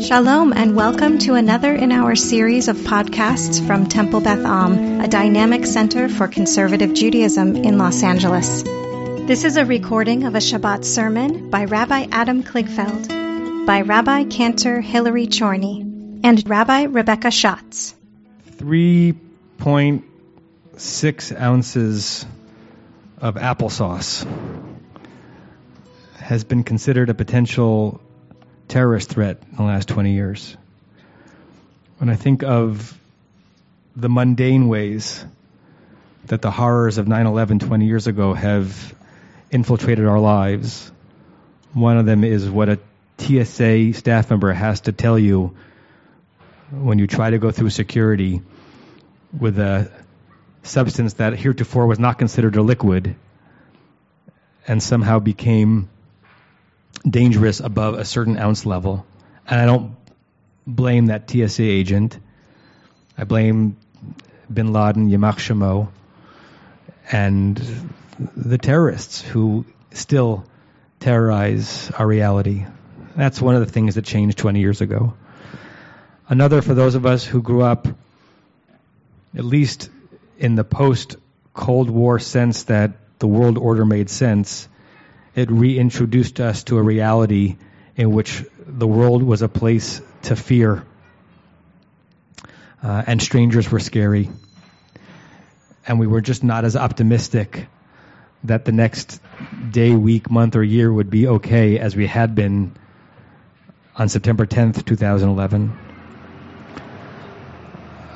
Shalom 0.00 0.52
and 0.52 0.76
welcome 0.76 1.18
to 1.20 1.36
another 1.36 1.74
in 1.74 1.90
our 1.90 2.14
series 2.14 2.68
of 2.68 2.76
podcasts 2.76 3.66
from 3.66 3.86
Temple 3.86 4.20
Beth 4.20 4.44
Am, 4.44 5.00
a 5.00 5.08
dynamic 5.08 5.64
center 5.64 6.10
for 6.10 6.28
conservative 6.28 6.92
Judaism 6.92 7.56
in 7.56 7.78
Los 7.78 8.02
Angeles. 8.02 8.62
This 8.62 9.44
is 9.44 9.56
a 9.56 9.64
recording 9.64 10.24
of 10.24 10.34
a 10.34 10.38
Shabbat 10.38 10.84
sermon 10.84 11.48
by 11.48 11.64
Rabbi 11.64 12.08
Adam 12.12 12.42
Kligfeld, 12.42 13.66
by 13.66 13.80
Rabbi 13.80 14.24
Cantor 14.24 14.82
Hilary 14.82 15.28
Chorny, 15.28 16.20
and 16.22 16.46
Rabbi 16.46 16.82
Rebecca 16.84 17.30
Schatz. 17.30 17.94
3.6 18.58 21.40
ounces 21.40 22.26
of 23.16 23.36
applesauce 23.36 24.26
has 26.18 26.44
been 26.44 26.64
considered 26.64 27.08
a 27.08 27.14
potential 27.14 28.02
terrorist 28.68 29.10
threat 29.10 29.42
in 29.50 29.56
the 29.56 29.62
last 29.62 29.88
20 29.88 30.12
years. 30.12 30.56
When 31.98 32.10
I 32.10 32.16
think 32.16 32.42
of 32.42 32.98
the 33.94 34.08
mundane 34.08 34.68
ways 34.68 35.24
that 36.26 36.42
the 36.42 36.50
horrors 36.50 36.98
of 36.98 37.08
9 37.08 37.26
11 37.26 37.60
20 37.60 37.86
years 37.86 38.06
ago 38.06 38.34
have 38.34 38.94
infiltrated 39.50 40.06
our 40.06 40.20
lives, 40.20 40.90
one 41.72 41.98
of 41.98 42.06
them 42.06 42.24
is 42.24 42.48
what 42.48 42.68
a 42.68 42.78
TSA 43.18 43.94
staff 43.94 44.30
member 44.30 44.52
has 44.52 44.82
to 44.82 44.92
tell 44.92 45.18
you 45.18 45.56
when 46.70 46.98
you 46.98 47.06
try 47.06 47.30
to 47.30 47.38
go 47.38 47.50
through 47.50 47.70
security 47.70 48.42
with 49.38 49.58
a 49.58 49.90
substance 50.62 51.14
that 51.14 51.34
heretofore 51.34 51.86
was 51.86 51.98
not 51.98 52.18
considered 52.18 52.56
a 52.56 52.62
liquid 52.62 53.14
and 54.66 54.82
somehow 54.82 55.18
became 55.18 55.88
dangerous 57.08 57.60
above 57.60 57.94
a 57.94 58.04
certain 58.04 58.38
ounce 58.38 58.66
level. 58.66 59.06
And 59.48 59.60
I 59.60 59.66
don't 59.66 59.96
blame 60.66 61.06
that 61.06 61.30
TSA 61.30 61.62
agent. 61.62 62.18
I 63.16 63.24
blame 63.24 63.76
bin 64.52 64.72
Laden, 64.72 65.08
Yamach 65.08 65.38
Shemo, 65.38 65.88
and 67.10 67.60
the 68.36 68.58
terrorists 68.58 69.20
who 69.20 69.64
still 69.92 70.44
terrorize 71.00 71.90
our 71.92 72.06
reality. 72.06 72.66
That's 73.14 73.40
one 73.40 73.54
of 73.54 73.64
the 73.64 73.72
things 73.72 73.94
that 73.94 74.04
changed 74.04 74.38
20 74.38 74.60
years 74.60 74.80
ago. 74.80 75.14
Another, 76.28 76.60
for 76.62 76.74
those 76.74 76.94
of 76.94 77.06
us 77.06 77.24
who 77.24 77.42
grew 77.42 77.62
up, 77.62 77.86
at 79.36 79.44
least 79.44 79.90
in 80.38 80.54
the 80.54 80.64
post 80.64 81.16
Cold 81.54 81.88
War 81.88 82.18
sense 82.18 82.64
that 82.64 82.92
the 83.18 83.26
world 83.26 83.56
order 83.58 83.84
made 83.84 84.10
sense, 84.10 84.68
it 85.36 85.50
reintroduced 85.50 86.40
us 86.40 86.64
to 86.64 86.78
a 86.78 86.82
reality 86.82 87.56
in 87.94 88.10
which 88.10 88.44
the 88.66 88.86
world 88.86 89.22
was 89.22 89.42
a 89.42 89.48
place 89.48 90.00
to 90.22 90.34
fear 90.34 90.84
uh, 92.82 93.02
and 93.06 93.20
strangers 93.20 93.70
were 93.70 93.80
scary. 93.80 94.28
And 95.86 95.98
we 96.00 96.06
were 96.06 96.20
just 96.20 96.42
not 96.42 96.64
as 96.64 96.76
optimistic 96.76 97.66
that 98.44 98.64
the 98.64 98.72
next 98.72 99.20
day, 99.70 99.92
week, 99.92 100.30
month, 100.30 100.56
or 100.56 100.62
year 100.62 100.92
would 100.92 101.10
be 101.10 101.26
okay 101.26 101.78
as 101.78 101.96
we 101.96 102.06
had 102.06 102.34
been 102.34 102.74
on 103.96 104.08
September 104.08 104.46
10th, 104.46 104.84
2011. 104.84 105.76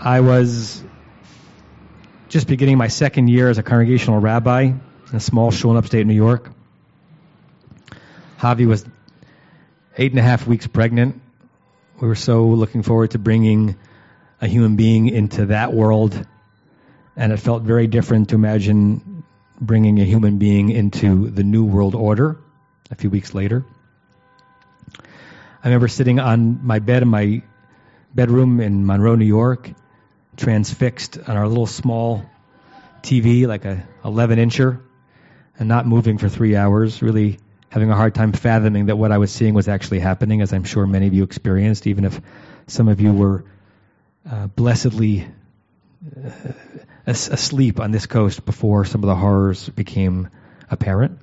I 0.02 0.20
was 0.20 0.82
just 2.28 2.46
beginning 2.46 2.78
my 2.78 2.88
second 2.88 3.28
year 3.28 3.50
as 3.50 3.58
a 3.58 3.62
congregational 3.62 4.20
rabbi 4.20 4.62
in 4.62 4.80
a 5.12 5.20
small 5.20 5.50
shul 5.50 5.72
in 5.72 5.76
upstate 5.76 6.06
New 6.06 6.14
York. 6.14 6.50
Javi 8.40 8.66
was 8.66 8.86
eight 9.98 10.12
and 10.12 10.18
a 10.18 10.22
half 10.22 10.46
weeks 10.46 10.66
pregnant. 10.66 11.20
We 12.00 12.08
were 12.08 12.14
so 12.14 12.46
looking 12.46 12.82
forward 12.82 13.10
to 13.10 13.18
bringing 13.18 13.76
a 14.40 14.46
human 14.46 14.76
being 14.76 15.08
into 15.08 15.46
that 15.46 15.74
world, 15.74 16.26
and 17.16 17.32
it 17.34 17.36
felt 17.36 17.64
very 17.64 17.86
different 17.86 18.30
to 18.30 18.36
imagine 18.36 19.24
bringing 19.60 20.00
a 20.00 20.04
human 20.04 20.38
being 20.38 20.70
into 20.70 21.28
the 21.28 21.44
new 21.44 21.66
world 21.66 21.94
order 21.94 22.38
a 22.90 22.94
few 22.94 23.10
weeks 23.10 23.34
later. 23.34 23.62
I 24.98 25.66
remember 25.68 25.88
sitting 25.88 26.18
on 26.18 26.66
my 26.66 26.78
bed 26.78 27.02
in 27.02 27.08
my 27.08 27.42
bedroom 28.14 28.60
in 28.62 28.86
Monroe, 28.86 29.16
New 29.16 29.26
York, 29.26 29.70
transfixed 30.38 31.18
on 31.18 31.36
our 31.36 31.46
little 31.46 31.66
small 31.66 32.24
TV, 33.02 33.46
like 33.46 33.66
a 33.66 33.86
11 34.02 34.38
incher, 34.38 34.80
and 35.58 35.68
not 35.68 35.86
moving 35.86 36.16
for 36.16 36.30
three 36.30 36.56
hours, 36.56 37.02
really 37.02 37.38
having 37.70 37.90
a 37.90 37.96
hard 37.96 38.14
time 38.14 38.32
fathoming 38.32 38.86
that 38.86 38.96
what 38.96 39.12
I 39.12 39.18
was 39.18 39.30
seeing 39.30 39.54
was 39.54 39.68
actually 39.68 40.00
happening, 40.00 40.42
as 40.42 40.52
I'm 40.52 40.64
sure 40.64 40.86
many 40.86 41.06
of 41.06 41.14
you 41.14 41.22
experienced, 41.22 41.86
even 41.86 42.04
if 42.04 42.20
some 42.66 42.88
of 42.88 43.00
you 43.00 43.12
were 43.12 43.44
uh, 44.28 44.48
blessedly 44.48 45.26
uh, 46.16 46.30
asleep 47.06 47.80
on 47.80 47.92
this 47.92 48.06
coast 48.06 48.44
before 48.44 48.84
some 48.84 49.02
of 49.02 49.06
the 49.06 49.14
horrors 49.14 49.68
became 49.68 50.28
apparent. 50.68 51.20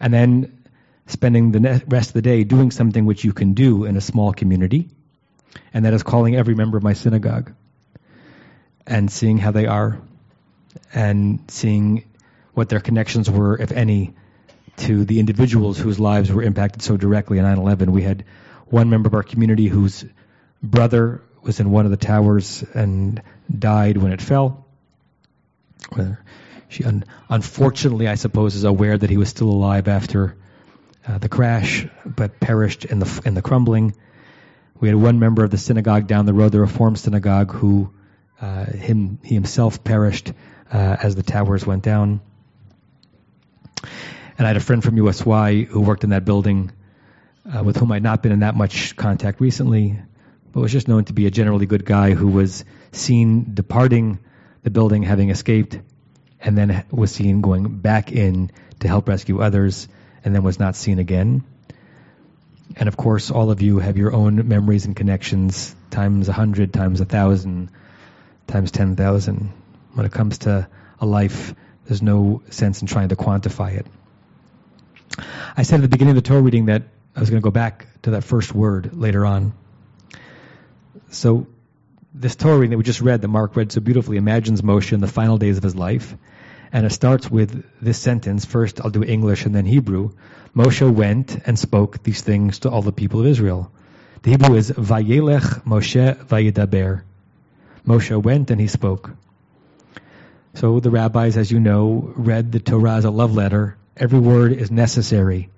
And 0.00 0.12
then 0.12 0.64
spending 1.06 1.52
the 1.52 1.82
rest 1.86 2.10
of 2.10 2.14
the 2.14 2.22
day 2.22 2.42
doing 2.42 2.72
something 2.72 3.06
which 3.06 3.24
you 3.24 3.32
can 3.32 3.54
do 3.54 3.84
in 3.84 3.96
a 3.96 4.00
small 4.00 4.32
community, 4.32 4.88
and 5.72 5.84
that 5.84 5.94
is 5.94 6.02
calling 6.02 6.34
every 6.34 6.56
member 6.56 6.76
of 6.76 6.82
my 6.82 6.94
synagogue 6.94 7.52
and 8.88 9.10
seeing 9.10 9.38
how 9.38 9.52
they 9.52 9.66
are 9.66 10.00
and 10.92 11.44
seeing 11.48 12.04
what 12.54 12.68
their 12.68 12.80
connections 12.80 13.30
were, 13.30 13.56
if 13.56 13.70
any, 13.70 14.14
to 14.76 15.04
the 15.04 15.20
individuals 15.20 15.78
whose 15.78 15.98
lives 15.98 16.30
were 16.30 16.42
impacted 16.42 16.82
so 16.82 16.96
directly 16.96 17.38
in 17.38 17.44
9 17.44 17.58
11. 17.58 17.92
We 17.92 18.02
had 18.02 18.24
one 18.66 18.90
member 18.90 19.08
of 19.08 19.14
our 19.14 19.22
community 19.22 19.68
whose 19.68 20.04
brother 20.62 21.22
was 21.42 21.60
in 21.60 21.70
one 21.70 21.84
of 21.84 21.90
the 21.90 21.96
towers 21.96 22.64
and 22.74 23.22
died 23.56 23.96
when 23.96 24.12
it 24.12 24.20
fell. 24.20 24.66
She 26.68 26.84
un- 26.84 27.04
unfortunately, 27.28 28.08
I 28.08 28.16
suppose, 28.16 28.56
is 28.56 28.64
aware 28.64 28.98
that 28.98 29.08
he 29.08 29.16
was 29.16 29.28
still 29.28 29.50
alive 29.50 29.86
after 29.86 30.36
uh, 31.06 31.18
the 31.18 31.28
crash, 31.28 31.86
but 32.04 32.40
perished 32.40 32.84
in 32.84 32.98
the 32.98 33.22
in 33.24 33.34
the 33.34 33.42
crumbling. 33.42 33.94
We 34.80 34.88
had 34.88 34.96
one 34.96 35.18
member 35.18 35.44
of 35.44 35.50
the 35.50 35.58
synagogue 35.58 36.06
down 36.06 36.26
the 36.26 36.34
road, 36.34 36.52
the 36.52 36.60
Reform 36.60 36.96
synagogue, 36.96 37.52
who 37.52 37.92
uh, 38.40 38.64
him 38.64 39.18
he 39.22 39.34
himself 39.34 39.84
perished 39.84 40.32
uh, 40.72 40.96
as 41.00 41.14
the 41.14 41.22
towers 41.22 41.64
went 41.64 41.84
down. 41.84 42.20
And 44.38 44.46
I 44.46 44.50
had 44.50 44.56
a 44.56 44.60
friend 44.60 44.84
from 44.84 44.96
USY 44.96 45.64
who 45.64 45.80
worked 45.80 46.04
in 46.04 46.10
that 46.10 46.24
building 46.24 46.72
uh, 47.50 47.62
with 47.62 47.76
whom 47.76 47.92
I'd 47.92 48.02
not 48.02 48.22
been 48.22 48.32
in 48.32 48.40
that 48.40 48.54
much 48.54 48.94
contact 48.96 49.40
recently, 49.40 49.98
but 50.52 50.60
was 50.60 50.72
just 50.72 50.88
known 50.88 51.04
to 51.06 51.12
be 51.12 51.26
a 51.26 51.30
generally 51.30 51.66
good 51.66 51.84
guy 51.84 52.12
who 52.12 52.28
was 52.28 52.64
seen 52.92 53.54
departing 53.54 54.18
the 54.62 54.70
building 54.70 55.02
having 55.02 55.30
escaped 55.30 55.78
and 56.40 56.56
then 56.56 56.84
was 56.90 57.12
seen 57.12 57.40
going 57.40 57.78
back 57.78 58.12
in 58.12 58.50
to 58.80 58.88
help 58.88 59.08
rescue 59.08 59.40
others 59.40 59.88
and 60.24 60.34
then 60.34 60.42
was 60.42 60.58
not 60.58 60.76
seen 60.76 60.98
again. 60.98 61.44
And 62.76 62.88
of 62.88 62.96
course, 62.96 63.30
all 63.30 63.50
of 63.50 63.62
you 63.62 63.78
have 63.78 63.96
your 63.96 64.12
own 64.12 64.48
memories 64.48 64.84
and 64.84 64.94
connections 64.94 65.74
times 65.90 66.28
a 66.28 66.32
hundred, 66.32 66.74
times 66.74 67.00
a 67.00 67.04
thousand, 67.06 67.70
times 68.46 68.70
10,000. 68.70 69.52
When 69.94 70.04
it 70.04 70.12
comes 70.12 70.38
to 70.38 70.68
a 71.00 71.06
life, 71.06 71.54
there's 71.86 72.02
no 72.02 72.42
sense 72.50 72.82
in 72.82 72.88
trying 72.88 73.08
to 73.08 73.16
quantify 73.16 73.78
it. 73.78 73.86
I 75.56 75.62
said 75.62 75.80
at 75.80 75.82
the 75.82 75.88
beginning 75.88 76.16
of 76.16 76.22
the 76.22 76.28
Torah 76.28 76.42
reading 76.42 76.66
that 76.66 76.82
I 77.14 77.20
was 77.20 77.30
going 77.30 77.40
to 77.40 77.44
go 77.44 77.50
back 77.50 77.86
to 78.02 78.10
that 78.12 78.24
first 78.24 78.54
word 78.54 78.94
later 78.94 79.24
on. 79.24 79.54
So, 81.10 81.46
this 82.14 82.36
Torah 82.36 82.58
reading 82.58 82.70
that 82.70 82.78
we 82.78 82.84
just 82.84 83.00
read, 83.00 83.22
that 83.22 83.28
Mark 83.28 83.56
read 83.56 83.72
so 83.72 83.80
beautifully, 83.80 84.16
imagines 84.16 84.62
Moshe 84.62 84.92
in 84.92 85.00
the 85.00 85.08
final 85.08 85.38
days 85.38 85.56
of 85.56 85.62
his 85.62 85.74
life. 85.74 86.14
And 86.72 86.84
it 86.84 86.90
starts 86.90 87.30
with 87.30 87.64
this 87.80 87.98
sentence. 87.98 88.44
First, 88.44 88.80
I'll 88.80 88.90
do 88.90 89.02
English 89.02 89.46
and 89.46 89.54
then 89.54 89.64
Hebrew. 89.64 90.10
Moshe 90.54 90.90
went 90.92 91.36
and 91.46 91.58
spoke 91.58 92.02
these 92.02 92.20
things 92.20 92.60
to 92.60 92.70
all 92.70 92.82
the 92.82 92.92
people 92.92 93.20
of 93.20 93.26
Israel. 93.26 93.70
The 94.22 94.30
Hebrew 94.32 94.56
is 94.56 94.70
Vayelech 94.70 95.64
Moshe 95.64 96.26
Vayedaber. 96.26 97.02
Moshe 97.86 98.22
went 98.22 98.50
and 98.50 98.60
he 98.60 98.66
spoke. 98.66 99.10
So 100.54 100.80
the 100.80 100.90
rabbis, 100.90 101.36
as 101.36 101.50
you 101.50 101.60
know, 101.60 102.12
read 102.16 102.50
the 102.50 102.60
Torah 102.60 102.96
as 102.96 103.04
a 103.04 103.10
love 103.10 103.34
letter 103.34 103.76
Every 103.96 104.18
word 104.18 104.52
is 104.52 104.70
necessary. 104.70 105.48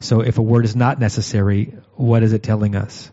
So 0.00 0.20
if 0.20 0.38
a 0.38 0.42
word 0.42 0.64
is 0.64 0.76
not 0.76 1.00
necessary, 1.00 1.74
what 1.94 2.22
is 2.22 2.32
it 2.32 2.42
telling 2.42 2.76
us? 2.76 3.10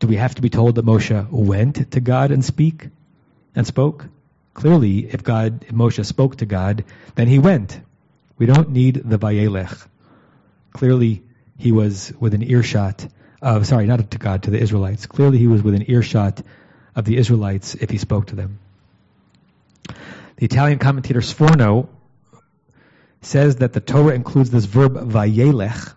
Do 0.00 0.08
we 0.08 0.16
have 0.16 0.34
to 0.34 0.42
be 0.42 0.50
told 0.50 0.74
that 0.74 0.84
Moshe 0.84 1.30
went 1.30 1.92
to 1.92 2.00
God 2.00 2.32
and 2.32 2.44
speak 2.44 2.88
and 3.54 3.64
spoke? 3.66 4.06
Clearly, 4.54 5.06
if 5.06 5.22
God, 5.22 5.64
if 5.68 5.72
Moshe 5.72 6.04
spoke 6.04 6.36
to 6.36 6.46
God, 6.46 6.84
then 7.14 7.28
he 7.28 7.38
went. 7.38 7.80
We 8.38 8.46
don't 8.46 8.70
need 8.70 8.96
the 9.04 9.18
Vayelech. 9.18 9.86
Clearly, 10.72 11.22
he 11.58 11.70
was 11.70 12.12
within 12.18 12.42
earshot 12.42 13.06
of, 13.40 13.66
sorry, 13.66 13.86
not 13.86 14.10
to 14.10 14.18
God, 14.18 14.42
to 14.44 14.50
the 14.50 14.58
Israelites. 14.58 15.06
Clearly, 15.06 15.38
he 15.38 15.46
was 15.46 15.62
within 15.62 15.88
earshot 15.88 16.42
of 16.96 17.04
the 17.04 17.16
Israelites 17.16 17.76
if 17.76 17.90
he 17.90 17.98
spoke 17.98 18.26
to 18.26 18.34
them. 18.34 18.58
The 20.36 20.46
Italian 20.46 20.78
commentator 20.80 21.20
Sforno 21.20 21.88
says 23.22 23.56
that 23.56 23.72
the 23.72 23.80
Torah 23.80 24.14
includes 24.14 24.50
this 24.50 24.64
verb 24.64 24.94
vayelech, 24.94 25.94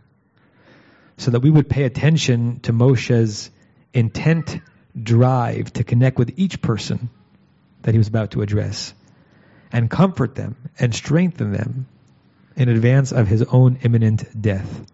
so 1.17 1.31
that 1.31 1.41
we 1.41 1.49
would 1.49 1.69
pay 1.69 1.83
attention 1.83 2.59
to 2.61 2.73
Moshe's 2.73 3.49
intent 3.93 4.59
drive 5.01 5.73
to 5.73 5.83
connect 5.83 6.17
with 6.17 6.37
each 6.37 6.61
person 6.61 7.09
that 7.81 7.93
he 7.93 7.97
was 7.97 8.07
about 8.07 8.31
to 8.31 8.41
address 8.41 8.93
and 9.71 9.89
comfort 9.89 10.35
them 10.35 10.55
and 10.79 10.93
strengthen 10.93 11.51
them 11.51 11.87
in 12.55 12.69
advance 12.69 13.11
of 13.11 13.27
his 13.27 13.43
own 13.43 13.79
imminent 13.83 14.41
death. 14.41 14.85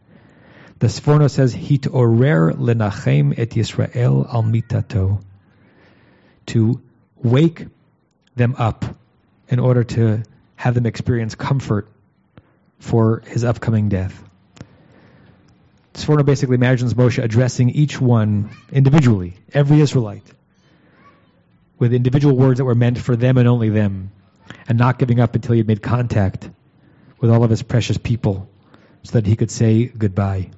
The 0.80 0.88
Sforno 0.88 1.30
says, 1.30 1.54
Hit 1.54 1.86
orer 1.88 2.54
lenachem 2.54 3.38
et 3.38 3.51
Yisrael 3.51 4.33
al 4.33 4.44
mitato. 4.44 5.22
To 6.48 6.81
wake 7.18 7.68
them 8.36 8.56
up 8.57 8.86
in 9.48 9.60
order 9.60 9.83
to 9.83 10.24
have 10.56 10.74
them 10.74 10.86
experience 10.86 11.36
comfort 11.36 11.88
for 12.81 13.22
his 13.28 13.44
upcoming 13.44 13.89
death. 13.89 14.22
Sforno 15.94 16.25
basically 16.25 16.56
imagines 16.56 16.94
Moshe 16.95 17.24
addressing 17.24 17.69
each 17.69 18.01
one 18.01 18.50
individually, 18.72 19.36
every 19.54 19.81
Israelite, 19.81 20.25
with 21.78 21.94
individual 21.94 22.36
words 22.36 22.57
that 22.57 22.66
were 22.66 22.75
meant 22.75 22.98
for 22.98 23.16
them 23.16 23.38
and 23.38 23.48
only 23.48 23.69
them, 23.69 24.12
and 24.68 24.80
not 24.80 24.98
giving 24.98 25.19
up 25.19 25.36
until 25.36 25.54
he 25.54 25.60
had 25.60 25.68
made 25.68 25.81
contact 25.81 26.50
with 27.19 27.30
all 27.30 27.44
of 27.44 27.51
his 27.51 27.62
precious 27.62 27.98
people 27.98 28.50
so 29.04 29.12
that 29.13 29.28
he 29.28 29.36
could 29.36 29.51
say 29.51 29.86
goodbye. 29.86 30.50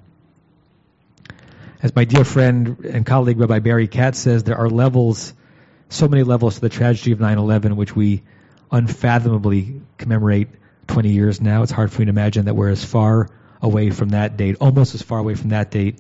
As 1.81 1.93
my 1.93 2.05
dear 2.05 2.23
friend 2.23 2.85
and 2.85 3.05
colleague 3.05 3.37
Rabbi 3.37 3.59
Barry 3.59 3.89
Katz 3.89 4.19
says, 4.19 4.43
there 4.43 4.57
are 4.57 4.69
levels, 4.69 5.33
so 5.89 6.07
many 6.07 6.23
levels 6.23 6.55
to 6.55 6.61
the 6.61 6.69
tragedy 6.69 7.11
of 7.11 7.19
9 7.19 7.37
11, 7.37 7.75
which 7.75 7.93
we 7.93 8.23
unfathomably 8.71 9.81
commemorate 9.97 10.47
20 10.87 11.09
years 11.09 11.41
now. 11.41 11.63
It's 11.63 11.71
hard 11.71 11.91
for 11.91 12.01
me 12.01 12.05
to 12.05 12.09
imagine 12.09 12.45
that 12.45 12.55
we're 12.55 12.69
as 12.69 12.83
far 12.83 13.29
away 13.61 13.89
from 13.89 14.09
that 14.09 14.37
date, 14.37 14.57
almost 14.59 14.95
as 14.95 15.01
far 15.01 15.19
away 15.19 15.35
from 15.35 15.49
that 15.49 15.71
date 15.71 15.99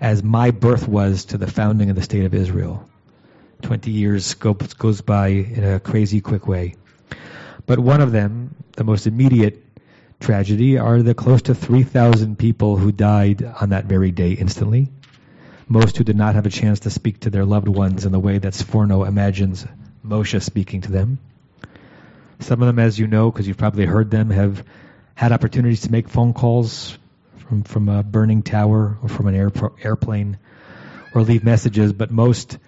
as 0.00 0.22
my 0.22 0.50
birth 0.50 0.88
was 0.88 1.26
to 1.26 1.38
the 1.38 1.46
founding 1.46 1.90
of 1.90 1.96
the 1.96 2.02
state 2.02 2.24
of 2.24 2.34
Israel. 2.34 2.88
20 3.62 3.90
years 3.90 4.34
goes 4.34 5.00
by 5.02 5.28
in 5.28 5.64
a 5.64 5.80
crazy 5.80 6.20
quick 6.20 6.46
way. 6.46 6.76
But 7.66 7.78
one 7.78 8.00
of 8.00 8.10
them, 8.10 8.54
the 8.72 8.84
most 8.84 9.06
immediate 9.06 9.62
tragedy, 10.18 10.78
are 10.78 11.02
the 11.02 11.14
close 11.14 11.42
to 11.42 11.54
3,000 11.54 12.38
people 12.38 12.76
who 12.76 12.92
died 12.92 13.42
on 13.42 13.70
that 13.70 13.84
very 13.84 14.10
day 14.10 14.32
instantly. 14.32 14.88
Most 15.68 15.98
who 15.98 16.04
did 16.04 16.16
not 16.16 16.34
have 16.34 16.46
a 16.46 16.50
chance 16.50 16.80
to 16.80 16.90
speak 16.90 17.20
to 17.20 17.30
their 17.30 17.44
loved 17.44 17.68
ones 17.68 18.06
in 18.06 18.12
the 18.12 18.18
way 18.18 18.38
that 18.38 18.54
Sforno 18.54 19.06
imagines 19.06 19.66
Moshe 20.04 20.42
speaking 20.42 20.80
to 20.80 20.90
them. 20.90 21.18
Some 22.40 22.62
of 22.62 22.66
them, 22.66 22.78
as 22.78 22.98
you 22.98 23.06
know, 23.06 23.30
because 23.30 23.46
you've 23.46 23.58
probably 23.58 23.84
heard 23.84 24.10
them, 24.10 24.30
have 24.30 24.64
had 25.14 25.32
opportunities 25.32 25.82
to 25.82 25.92
make 25.92 26.08
phone 26.08 26.32
calls 26.32 26.96
from, 27.36 27.62
from 27.62 27.88
a 27.88 28.02
burning 28.02 28.42
tower 28.42 28.96
or 29.02 29.08
from 29.08 29.26
an 29.26 29.34
air, 29.34 29.52
airplane 29.82 30.38
or 31.14 31.22
leave 31.22 31.44
messages, 31.44 31.92
but 31.92 32.10
most, 32.10 32.58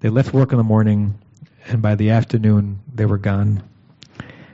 they 0.00 0.08
left 0.08 0.32
work 0.32 0.52
in 0.52 0.58
the 0.58 0.64
morning 0.64 1.18
and 1.66 1.82
by 1.82 1.96
the 1.96 2.10
afternoon 2.10 2.80
they 2.94 3.06
were 3.06 3.18
gone. 3.18 3.62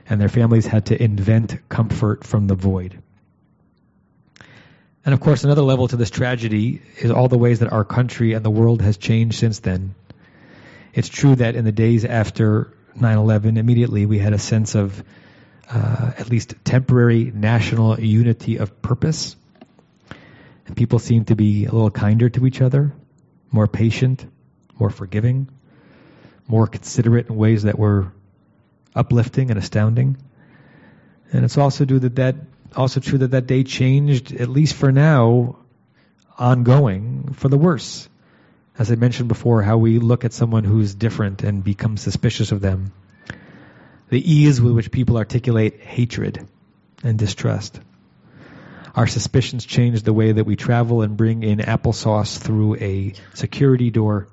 And 0.07 0.19
their 0.19 0.29
families 0.29 0.65
had 0.65 0.87
to 0.87 1.01
invent 1.01 1.67
comfort 1.69 2.23
from 2.23 2.47
the 2.47 2.55
void. 2.55 3.01
And 5.03 5.13
of 5.13 5.19
course, 5.19 5.43
another 5.43 5.61
level 5.61 5.87
to 5.87 5.97
this 5.97 6.09
tragedy 6.09 6.81
is 6.97 7.11
all 7.11 7.27
the 7.27 7.37
ways 7.37 7.59
that 7.59 7.71
our 7.71 7.83
country 7.83 8.33
and 8.33 8.43
the 8.43 8.49
world 8.49 8.81
has 8.81 8.97
changed 8.97 9.37
since 9.37 9.59
then. 9.59 9.93
It's 10.93 11.09
true 11.09 11.35
that 11.35 11.55
in 11.55 11.65
the 11.65 11.71
days 11.71 12.05
after 12.05 12.71
9 12.95 13.17
11, 13.17 13.57
immediately 13.57 14.05
we 14.05 14.19
had 14.19 14.33
a 14.33 14.39
sense 14.39 14.75
of 14.75 15.03
uh, 15.69 16.11
at 16.17 16.29
least 16.29 16.55
temporary 16.63 17.31
national 17.33 17.99
unity 17.99 18.57
of 18.57 18.81
purpose. 18.81 19.35
And 20.67 20.75
people 20.75 20.99
seemed 20.99 21.27
to 21.27 21.35
be 21.35 21.65
a 21.65 21.71
little 21.71 21.91
kinder 21.91 22.29
to 22.29 22.45
each 22.45 22.61
other, 22.61 22.93
more 23.51 23.67
patient, 23.67 24.25
more 24.79 24.89
forgiving, 24.89 25.49
more 26.47 26.67
considerate 26.67 27.29
in 27.29 27.35
ways 27.35 27.63
that 27.63 27.77
were 27.77 28.11
uplifting 28.95 29.49
and 29.49 29.59
astounding. 29.59 30.17
And 31.31 31.43
it's 31.43 31.57
also 31.57 31.85
true 31.85 31.99
that 31.99 32.15
that 32.15 32.35
also 32.75 32.99
true 32.99 33.19
that 33.19 33.31
that 33.31 33.47
day 33.47 33.63
changed, 33.63 34.33
at 34.33 34.49
least 34.49 34.75
for 34.75 34.91
now, 34.91 35.57
ongoing 36.37 37.33
for 37.33 37.47
the 37.47 37.57
worse. 37.57 38.09
As 38.77 38.91
I 38.91 38.95
mentioned 38.95 39.29
before, 39.29 39.61
how 39.61 39.77
we 39.77 39.99
look 39.99 40.25
at 40.25 40.33
someone 40.33 40.65
who's 40.65 40.93
different 40.93 41.43
and 41.43 41.63
become 41.63 41.97
suspicious 41.97 42.51
of 42.51 42.61
them 42.61 42.91
the 44.09 44.31
ease 44.31 44.61
with 44.61 44.73
which 44.73 44.91
people 44.91 45.17
articulate 45.17 45.79
hatred 45.79 46.47
and 47.03 47.17
distrust. 47.17 47.79
Our 48.95 49.07
suspicions 49.07 49.65
change 49.65 50.03
the 50.03 50.13
way 50.13 50.31
that 50.31 50.45
we 50.45 50.55
travel 50.55 51.01
and 51.01 51.17
bring 51.17 51.43
in 51.43 51.59
applesauce 51.59 52.37
through 52.37 52.75
a 52.75 53.13
security 53.33 53.89
door, 53.89 54.27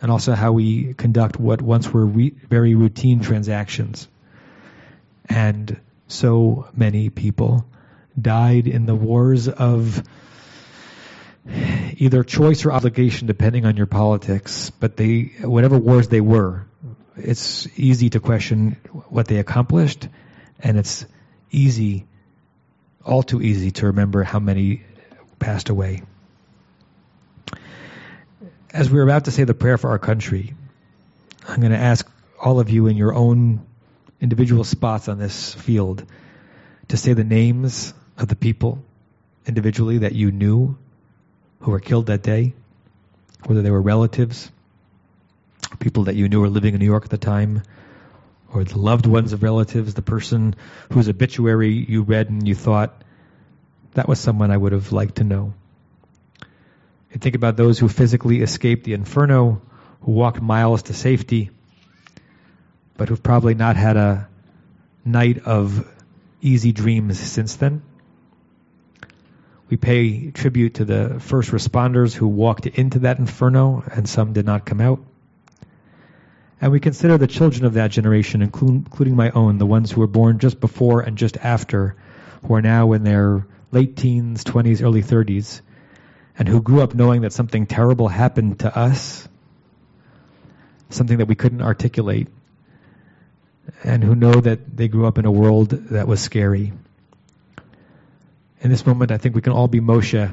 and 0.00 0.10
also 0.10 0.34
how 0.34 0.52
we 0.52 0.94
conduct 0.94 1.40
what 1.40 1.62
once 1.62 1.92
were 1.92 2.06
re- 2.06 2.34
very 2.48 2.74
routine 2.74 3.20
transactions. 3.20 4.08
And 5.26 5.80
so 6.06 6.68
many 6.76 7.10
people 7.10 7.66
died 8.20 8.68
in 8.68 8.86
the 8.86 8.94
wars 8.94 9.48
of 9.48 10.02
either 11.46 12.24
choice 12.24 12.64
or 12.64 12.72
obligation, 12.72 13.26
depending 13.26 13.66
on 13.66 13.76
your 13.76 13.86
politics. 13.86 14.70
But 14.70 14.96
they, 14.96 15.32
whatever 15.40 15.78
wars 15.78 16.08
they 16.08 16.20
were, 16.20 16.66
it's 17.16 17.68
easy 17.78 18.10
to 18.10 18.20
question 18.20 18.76
what 19.08 19.26
they 19.28 19.38
accomplished, 19.38 20.08
and 20.60 20.78
it's 20.78 21.04
easy, 21.50 22.06
all 23.04 23.22
too 23.22 23.42
easy, 23.42 23.70
to 23.72 23.86
remember 23.86 24.22
how 24.22 24.38
many 24.38 24.82
passed 25.38 25.68
away. 25.68 26.02
As 28.72 28.90
we're 28.90 29.02
about 29.02 29.26
to 29.26 29.30
say 29.30 29.44
the 29.44 29.54
prayer 29.54 29.76
for 29.76 29.90
our 29.90 29.98
country, 29.98 30.54
I'm 31.46 31.60
going 31.60 31.72
to 31.72 31.78
ask 31.78 32.08
all 32.40 32.60
of 32.60 32.70
you 32.70 32.86
in 32.86 32.96
your 32.96 33.14
own 33.14 33.66
individual 34.20 34.64
spots 34.64 35.08
on 35.08 35.18
this 35.18 35.52
field 35.54 36.06
to 36.88 36.96
say 36.96 37.12
the 37.12 37.24
names 37.24 37.92
of 38.16 38.28
the 38.28 38.36
people 38.36 38.82
individually 39.46 39.98
that 39.98 40.12
you 40.12 40.30
knew 40.30 40.78
who 41.62 41.70
were 41.70 41.80
killed 41.80 42.06
that 42.06 42.22
day, 42.22 42.52
whether 43.46 43.62
they 43.62 43.70
were 43.70 43.80
relatives, 43.80 44.50
people 45.78 46.04
that 46.04 46.16
you 46.16 46.28
knew 46.28 46.40
were 46.40 46.48
living 46.48 46.74
in 46.74 46.80
New 46.80 46.86
York 46.86 47.04
at 47.04 47.10
the 47.10 47.18
time, 47.18 47.62
or 48.52 48.64
the 48.64 48.78
loved 48.78 49.06
ones 49.06 49.32
of 49.32 49.42
relatives, 49.42 49.94
the 49.94 50.02
person 50.02 50.54
whose 50.92 51.08
obituary 51.08 51.72
you 51.72 52.02
read 52.02 52.28
and 52.28 52.46
you 52.46 52.54
thought, 52.54 53.02
that 53.94 54.08
was 54.08 54.18
someone 54.18 54.50
I 54.50 54.56
would 54.56 54.72
have 54.72 54.92
liked 54.92 55.16
to 55.16 55.24
know. 55.24 55.54
You 57.12 57.18
think 57.18 57.34
about 57.36 57.56
those 57.56 57.78
who 57.78 57.88
physically 57.88 58.40
escaped 58.40 58.84
the 58.84 58.94
inferno, 58.94 59.62
who 60.02 60.12
walked 60.12 60.40
miles 60.40 60.84
to 60.84 60.94
safety, 60.94 61.50
but 62.96 63.08
who've 63.08 63.22
probably 63.22 63.54
not 63.54 63.76
had 63.76 63.96
a 63.96 64.28
night 65.04 65.44
of 65.44 65.88
easy 66.40 66.72
dreams 66.72 67.18
since 67.20 67.56
then. 67.56 67.82
We 69.72 69.78
pay 69.78 70.30
tribute 70.32 70.74
to 70.74 70.84
the 70.84 71.18
first 71.18 71.50
responders 71.50 72.12
who 72.12 72.28
walked 72.28 72.66
into 72.66 72.98
that 72.98 73.18
inferno 73.18 73.82
and 73.90 74.06
some 74.06 74.34
did 74.34 74.44
not 74.44 74.66
come 74.66 74.82
out. 74.82 75.00
And 76.60 76.70
we 76.70 76.78
consider 76.78 77.16
the 77.16 77.26
children 77.26 77.64
of 77.64 77.72
that 77.72 77.90
generation, 77.90 78.42
including 78.42 79.16
my 79.16 79.30
own, 79.30 79.56
the 79.56 79.64
ones 79.64 79.90
who 79.90 80.02
were 80.02 80.06
born 80.06 80.40
just 80.40 80.60
before 80.60 81.00
and 81.00 81.16
just 81.16 81.38
after, 81.38 81.96
who 82.44 82.52
are 82.52 82.60
now 82.60 82.92
in 82.92 83.02
their 83.02 83.46
late 83.70 83.96
teens, 83.96 84.44
20s, 84.44 84.82
early 84.82 85.02
30s, 85.02 85.62
and 86.38 86.46
who 86.46 86.60
grew 86.60 86.82
up 86.82 86.94
knowing 86.94 87.22
that 87.22 87.32
something 87.32 87.64
terrible 87.64 88.08
happened 88.08 88.58
to 88.60 88.78
us, 88.78 89.26
something 90.90 91.16
that 91.16 91.28
we 91.28 91.34
couldn't 91.34 91.62
articulate, 91.62 92.28
and 93.82 94.04
who 94.04 94.14
know 94.14 94.34
that 94.34 94.76
they 94.76 94.88
grew 94.88 95.06
up 95.06 95.16
in 95.16 95.24
a 95.24 95.32
world 95.32 95.70
that 95.70 96.06
was 96.06 96.20
scary. 96.20 96.74
In 98.62 98.70
this 98.70 98.86
moment, 98.86 99.10
I 99.10 99.18
think 99.18 99.34
we 99.34 99.42
can 99.42 99.52
all 99.52 99.66
be 99.66 99.80
Moshe, 99.80 100.32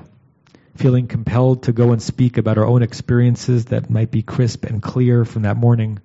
feeling 0.76 1.08
compelled 1.08 1.64
to 1.64 1.74
go 1.74 1.94
and 1.94 2.00
speak 2.02 2.38
about 2.38 2.60
our 2.60 2.66
own 2.66 2.84
experiences 2.84 3.66
that 3.66 3.90
might 3.90 4.12
be 4.12 4.22
crisp 4.22 4.66
and 4.66 4.84
clear 4.84 5.26
from 5.26 5.42
that 5.42 5.58
morning 5.58 6.00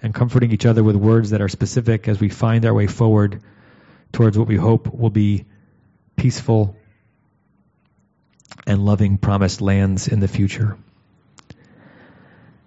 and 0.00 0.14
comforting 0.14 0.52
each 0.52 0.64
other 0.64 0.82
with 0.82 0.96
words 0.96 1.30
that 1.30 1.42
are 1.42 1.48
specific 1.48 2.08
as 2.08 2.18
we 2.18 2.30
find 2.30 2.64
our 2.64 2.72
way 2.72 2.86
forward 2.86 3.42
towards 4.10 4.38
what 4.38 4.48
we 4.48 4.56
hope 4.56 4.90
will 4.90 5.10
be 5.10 5.44
peaceful 6.16 6.74
and 8.66 8.86
loving 8.86 9.18
promised 9.18 9.60
lands 9.60 10.08
in 10.08 10.20
the 10.20 10.28
future. 10.28 10.78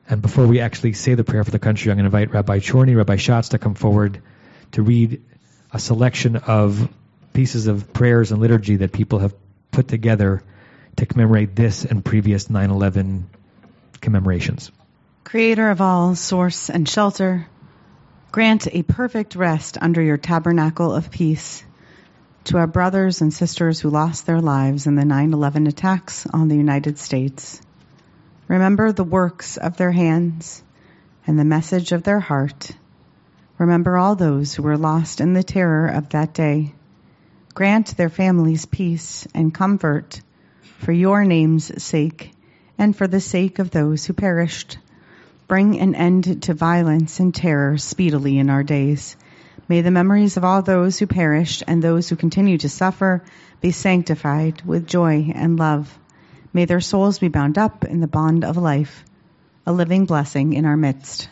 And 0.07 0.21
before 0.21 0.45
we 0.45 0.59
actually 0.59 0.93
say 0.93 1.15
the 1.15 1.23
prayer 1.23 1.43
for 1.43 1.49
the 1.49 1.57
country, 1.57 1.91
I'm 1.91 1.97
going 1.97 2.09
to 2.09 2.15
invite 2.15 2.31
Rabbi 2.31 2.59
Chorny, 2.59 2.95
Rabbi 2.95 3.15
Schatz 3.15 3.49
to 3.49 3.57
come 3.57 3.73
forward 3.73 4.21
to 4.73 4.83
read 4.83 5.23
a 5.73 5.79
selection 5.79 6.35
of 6.35 6.87
pieces 7.33 7.67
of 7.67 7.93
prayers 7.93 8.31
and 8.31 8.41
liturgy 8.41 8.77
that 8.77 8.91
people 8.91 9.19
have 9.19 9.33
put 9.71 9.87
together 9.87 10.43
to 10.97 11.05
commemorate 11.05 11.55
this 11.55 11.85
and 11.85 12.03
previous 12.03 12.49
9 12.49 12.69
11 12.69 13.29
commemorations. 14.01 14.71
Creator 15.23 15.69
of 15.69 15.81
all, 15.81 16.15
source 16.15 16.69
and 16.69 16.87
shelter, 16.87 17.47
grant 18.31 18.67
a 18.71 18.83
perfect 18.83 19.35
rest 19.35 19.77
under 19.79 20.01
your 20.01 20.17
tabernacle 20.17 20.93
of 20.93 21.11
peace 21.11 21.63
To 22.45 22.57
our 22.57 22.67
brothers 22.67 23.21
and 23.21 23.31
sisters 23.31 23.79
who 23.79 23.91
lost 23.91 24.25
their 24.25 24.41
lives 24.41 24.87
in 24.87 24.95
the 24.95 25.05
9 25.05 25.33
11 25.33 25.67
attacks 25.67 26.25
on 26.25 26.47
the 26.47 26.55
United 26.55 26.97
States, 26.97 27.61
remember 28.47 28.91
the 28.91 29.03
works 29.03 29.57
of 29.57 29.77
their 29.77 29.91
hands 29.91 30.63
and 31.27 31.37
the 31.37 31.45
message 31.45 31.91
of 31.91 32.01
their 32.01 32.19
heart. 32.19 32.71
Remember 33.59 33.95
all 33.95 34.15
those 34.15 34.55
who 34.55 34.63
were 34.63 34.77
lost 34.77 35.21
in 35.21 35.33
the 35.33 35.43
terror 35.43 35.87
of 35.87 36.09
that 36.09 36.33
day. 36.33 36.73
Grant 37.53 37.97
their 37.97 38.09
families 38.09 38.65
peace 38.65 39.27
and 39.35 39.53
comfort 39.53 40.21
for 40.79 40.93
your 40.93 41.25
name's 41.25 41.83
sake 41.83 42.31
and 42.77 42.95
for 42.95 43.07
the 43.07 43.19
sake 43.19 43.59
of 43.59 43.71
those 43.71 44.05
who 44.05 44.13
perished. 44.13 44.77
Bring 45.47 45.79
an 45.79 45.93
end 45.93 46.43
to 46.43 46.53
violence 46.53 47.19
and 47.19 47.35
terror 47.35 47.77
speedily 47.77 48.39
in 48.39 48.49
our 48.49 48.63
days. 48.63 49.17
May 49.67 49.81
the 49.81 49.91
memories 49.91 50.37
of 50.37 50.45
all 50.45 50.61
those 50.61 50.97
who 50.97 51.07
perished 51.07 51.63
and 51.67 51.83
those 51.83 52.07
who 52.07 52.15
continue 52.15 52.57
to 52.57 52.69
suffer 52.69 53.23
be 53.59 53.71
sanctified 53.71 54.61
with 54.63 54.87
joy 54.87 55.31
and 55.35 55.59
love. 55.59 55.97
May 56.53 56.65
their 56.65 56.81
souls 56.81 57.19
be 57.19 57.27
bound 57.27 57.57
up 57.57 57.83
in 57.83 57.99
the 57.99 58.07
bond 58.07 58.45
of 58.45 58.55
life, 58.55 59.03
a 59.67 59.73
living 59.73 60.05
blessing 60.05 60.53
in 60.53 60.65
our 60.65 60.77
midst. 60.77 61.27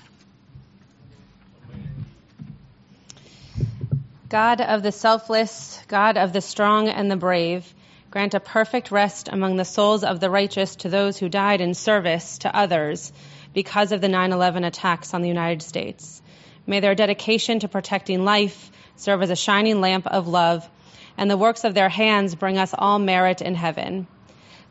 God 4.29 4.62
of 4.62 4.83
the 4.83 4.91
selfless, 4.91 5.81
God 5.88 6.15
of 6.15 6.33
the 6.33 6.41
strong 6.41 6.88
and 6.88 7.09
the 7.09 7.15
brave, 7.15 7.74
grant 8.12 8.36
a 8.36 8.39
perfect 8.39 8.91
rest 8.91 9.27
among 9.27 9.55
the 9.55 9.65
souls 9.65 10.03
of 10.03 10.19
the 10.19 10.29
righteous 10.29 10.75
to 10.75 10.89
those 10.89 11.17
who 11.17 11.29
died 11.29 11.62
in 11.62 11.74
service 11.74 12.38
to 12.39 12.55
others 12.55 13.12
because 13.55 13.91
of 13.91 14.01
the 14.01 14.07
9 14.07 14.31
11 14.31 14.63
attacks 14.65 15.15
on 15.15 15.24
the 15.24 15.27
United 15.27 15.63
States. 15.63 16.21
May 16.67 16.79
their 16.79 16.93
dedication 16.93 17.62
to 17.62 17.67
protecting 17.67 18.24
life 18.24 18.71
serve 18.98 19.24
as 19.24 19.31
a 19.31 19.36
shining 19.36 19.81
lamp 19.81 20.05
of 20.05 20.27
love, 20.27 20.69
and 21.17 21.27
the 21.27 21.36
works 21.36 21.63
of 21.63 21.74
their 21.74 21.89
hands 21.89 22.36
bring 22.36 22.59
us 22.59 22.75
all 22.77 23.00
merit 23.00 23.41
in 23.41 23.55
heaven. 23.55 24.05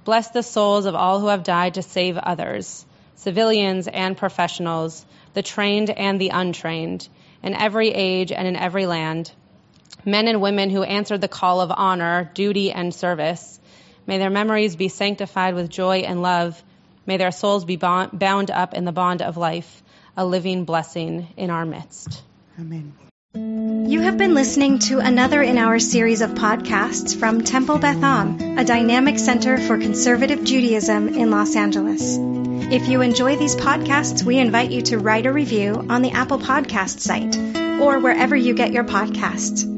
Bless 0.04 0.30
the 0.30 0.44
souls 0.44 0.86
of 0.86 0.94
all 0.94 1.18
who 1.18 1.26
have 1.26 1.42
died 1.42 1.74
to 1.74 1.82
save 1.82 2.16
others, 2.16 2.86
civilians 3.16 3.88
and 3.88 4.16
professionals, 4.16 5.04
the 5.34 5.42
trained 5.42 5.90
and 5.90 6.20
the 6.20 6.28
untrained, 6.28 7.08
in 7.42 7.54
every 7.54 7.88
age 7.88 8.30
and 8.30 8.46
in 8.46 8.54
every 8.54 8.86
land 8.86 9.32
men 10.04 10.28
and 10.28 10.40
women 10.40 10.70
who 10.70 10.82
answered 10.82 11.20
the 11.20 11.28
call 11.28 11.60
of 11.60 11.70
honor, 11.70 12.30
duty, 12.34 12.72
and 12.72 12.94
service. 12.94 13.58
May 14.06 14.18
their 14.18 14.30
memories 14.30 14.76
be 14.76 14.88
sanctified 14.88 15.54
with 15.54 15.68
joy 15.68 15.98
and 15.98 16.22
love. 16.22 16.62
May 17.06 17.16
their 17.16 17.30
souls 17.30 17.64
be 17.64 17.76
bound 17.76 18.50
up 18.50 18.74
in 18.74 18.84
the 18.84 18.92
bond 18.92 19.22
of 19.22 19.36
life, 19.36 19.82
a 20.16 20.24
living 20.24 20.64
blessing 20.64 21.28
in 21.36 21.50
our 21.50 21.64
midst. 21.64 22.22
Amen. 22.58 22.92
You 23.34 24.00
have 24.00 24.18
been 24.18 24.34
listening 24.34 24.78
to 24.80 24.98
another 24.98 25.42
in 25.42 25.58
our 25.58 25.78
series 25.78 26.22
of 26.22 26.30
podcasts 26.30 27.14
from 27.16 27.44
Temple 27.44 27.78
Beth 27.78 28.02
Am, 28.02 28.58
a 28.58 28.64
dynamic 28.64 29.18
center 29.18 29.58
for 29.58 29.78
conservative 29.78 30.44
Judaism 30.44 31.08
in 31.08 31.30
Los 31.30 31.54
Angeles. 31.54 32.18
If 32.18 32.88
you 32.88 33.00
enjoy 33.00 33.36
these 33.36 33.56
podcasts, 33.56 34.22
we 34.22 34.38
invite 34.38 34.70
you 34.70 34.82
to 34.82 34.98
write 34.98 35.26
a 35.26 35.32
review 35.32 35.86
on 35.88 36.02
the 36.02 36.10
Apple 36.10 36.38
Podcast 36.38 37.00
site 37.00 37.36
or 37.80 37.98
wherever 38.00 38.34
you 38.34 38.54
get 38.54 38.72
your 38.72 38.84
podcasts. 38.84 39.77